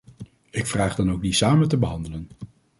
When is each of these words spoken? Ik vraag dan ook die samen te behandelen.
Ik 0.49 0.65
vraag 0.65 0.95
dan 0.95 1.11
ook 1.11 1.21
die 1.21 1.33
samen 1.33 1.67
te 1.67 1.77
behandelen. 1.77 2.29